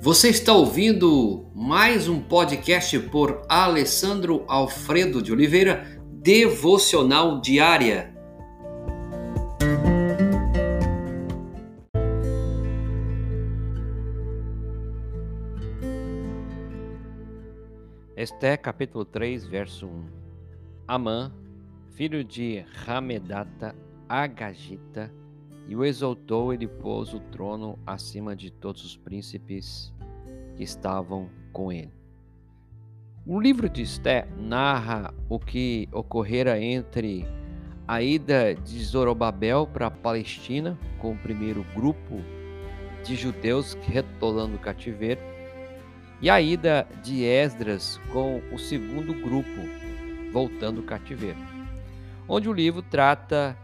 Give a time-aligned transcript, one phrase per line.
[0.00, 8.14] Você está ouvindo mais um podcast por Alessandro Alfredo de Oliveira, Devocional Diária.
[18.16, 20.06] Esté capítulo 3, verso 1.
[20.86, 21.32] Amã,
[21.96, 23.74] filho de Ramedata
[24.08, 25.12] Agagita,
[25.68, 29.92] e o exaltou e lhe pôs o trono acima de todos os príncipes
[30.56, 31.92] que estavam com ele.
[33.26, 37.26] O livro de Esté narra o que ocorrera entre
[37.86, 42.22] a ida de Zorobabel para a Palestina com o primeiro grupo
[43.04, 45.20] de judeus retornando do cativeiro
[46.22, 49.60] e a ida de Esdras com o segundo grupo
[50.32, 51.38] voltando do cativeiro,
[52.26, 53.56] onde o livro trata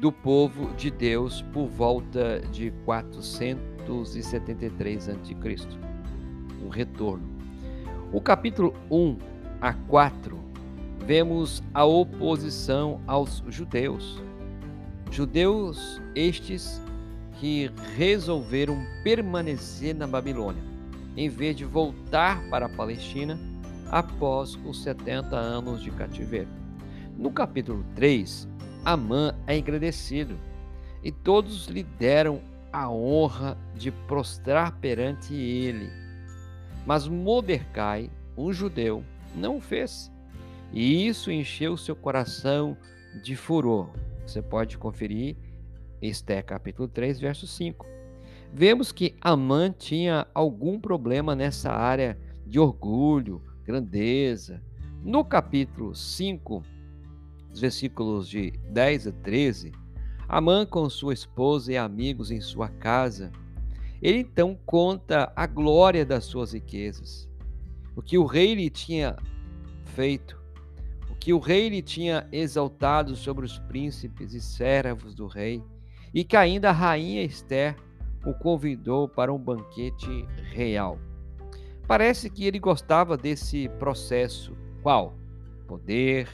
[0.00, 5.36] do povo de Deus por volta de 473 a.C.
[6.64, 7.36] O retorno.
[8.12, 9.16] O capítulo 1
[9.60, 10.38] a 4
[11.04, 14.20] vemos a oposição aos judeus.
[15.10, 16.82] Judeus estes
[17.38, 20.62] que resolveram permanecer na Babilônia,
[21.16, 23.38] em vez de voltar para a Palestina
[23.90, 26.48] após os 70 anos de cativeiro.
[27.16, 28.48] No capítulo 3,
[28.86, 30.38] Amã é agradecido
[31.02, 32.40] e todos lhe deram
[32.72, 35.90] a honra de prostrar perante ele.
[36.86, 39.02] Mas Mordecai, um judeu,
[39.34, 40.08] não o fez.
[40.72, 42.76] E isso encheu seu coração
[43.24, 43.90] de furor.
[44.24, 45.34] Você pode conferir
[46.00, 47.84] Esté capítulo 3, verso 5.
[48.52, 54.62] Vemos que Amã tinha algum problema nessa área de orgulho, grandeza.
[55.02, 56.75] No capítulo 5, os
[57.60, 59.72] versículos de 10 a 13,
[60.28, 63.30] Amã com sua esposa e amigos em sua casa,
[64.02, 67.28] ele então conta a glória das suas riquezas,
[67.94, 69.16] o que o rei lhe tinha
[69.84, 70.36] feito,
[71.08, 75.62] o que o rei lhe tinha exaltado sobre os príncipes e servos do rei,
[76.12, 77.76] e que ainda a rainha Esther
[78.24, 80.98] o convidou para um banquete real.
[81.86, 84.56] Parece que ele gostava desse processo.
[84.82, 85.14] Qual?
[85.68, 86.28] Poder,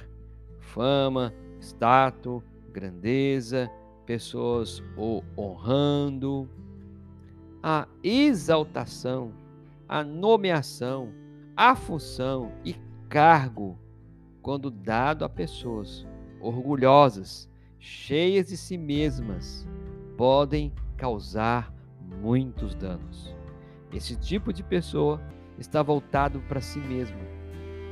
[0.63, 2.43] fama, status,
[2.73, 3.71] grandeza,
[4.07, 6.49] pessoas o honrando.
[7.63, 9.33] A exaltação,
[9.89, 11.13] a nomeação,
[11.57, 12.75] a função e
[13.09, 13.79] cargo,
[14.41, 16.07] quando dado a pessoas
[16.41, 17.49] orgulhosas,
[17.79, 19.69] cheias de si mesmas,
[20.17, 21.73] podem causar
[22.21, 23.37] muitos danos.
[23.93, 25.21] Esse tipo de pessoa
[25.59, 27.32] está voltado para si mesmo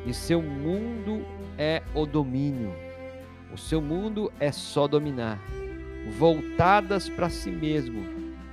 [0.06, 1.25] e seu mundo
[1.59, 2.72] é o domínio.
[3.53, 5.41] O seu mundo é só dominar,
[6.19, 8.03] voltadas para si mesmo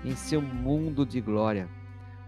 [0.04, 1.70] em seu mundo de glória,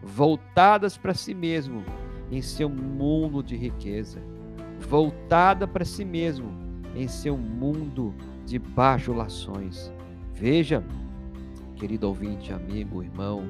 [0.01, 1.83] voltadas para si mesmo
[2.31, 4.21] em seu mundo de riqueza,
[4.79, 6.51] voltada para si mesmo
[6.95, 8.13] em seu mundo
[8.45, 9.91] de bajulações.
[10.33, 10.83] Veja,
[11.75, 13.43] querido ouvinte, amigo, irmão,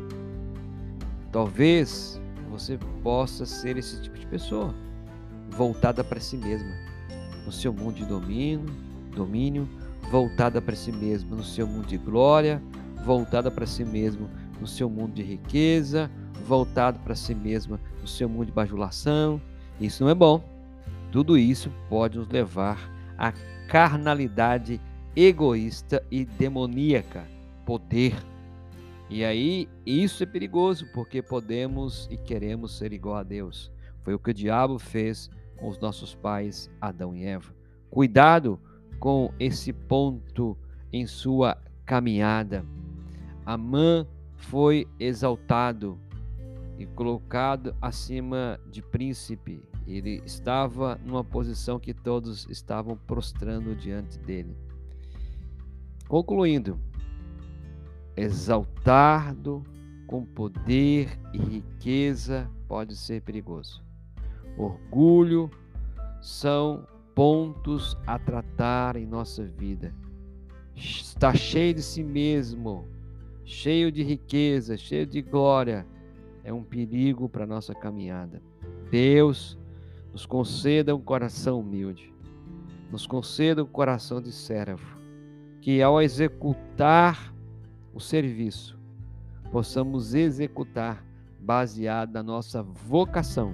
[1.32, 4.74] talvez você possa ser esse tipo de pessoa,
[5.50, 6.90] voltada para si mesma
[7.46, 8.66] no seu mundo de domínio,
[9.16, 9.68] domínio,
[10.12, 12.62] voltada para si mesmo no seu mundo de glória,
[13.04, 16.12] voltada para si mesmo no seu mundo de riqueza,
[16.48, 19.42] voltado para si mesma no seu mundo de bajulação.
[19.80, 20.44] Isso não é bom.
[21.12, 23.32] Tudo isso pode nos levar à
[23.68, 24.80] carnalidade
[25.16, 27.26] egoísta e demoníaca,
[27.66, 28.16] poder.
[29.10, 33.72] E aí, isso é perigoso, porque podemos e queremos ser igual a Deus.
[34.04, 37.54] Foi o que o diabo fez com os nossos pais Adão e Eva.
[37.90, 38.60] Cuidado
[39.00, 40.58] com esse ponto
[40.92, 42.66] em sua caminhada.
[43.46, 46.00] Amã foi exaltado
[46.78, 49.62] e colocado acima de príncipe.
[49.86, 54.56] Ele estava numa posição que todos estavam prostrando diante dele.
[56.08, 56.80] Concluindo,
[58.16, 59.64] exaltado
[60.08, 63.89] com poder e riqueza pode ser perigoso
[64.60, 65.50] orgulho
[66.22, 66.86] são
[67.16, 69.94] pontos a tratar em nossa vida.
[70.76, 72.86] Está cheio de si mesmo,
[73.46, 75.86] cheio de riqueza, cheio de glória,
[76.44, 78.42] é um perigo para nossa caminhada.
[78.92, 79.58] Deus
[80.12, 82.14] nos conceda um coração humilde,
[82.92, 84.98] nos conceda um coração de servo,
[85.62, 87.34] que ao executar
[87.94, 88.80] o serviço,
[89.52, 91.06] possamos executar
[91.40, 93.54] baseado na nossa vocação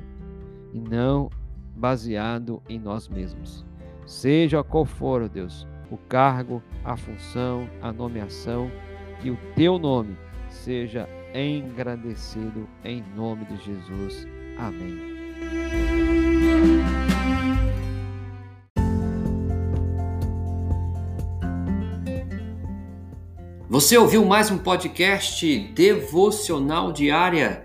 [0.75, 1.29] e não
[1.73, 3.65] baseado em nós mesmos.
[4.05, 8.69] Seja qual for, ó Deus, o cargo, a função, a nomeação,
[9.21, 10.17] que o teu nome
[10.49, 14.27] seja engrandecido em nome de Jesus.
[14.57, 15.15] Amém.
[23.69, 27.64] Você ouviu mais um podcast devocional diária?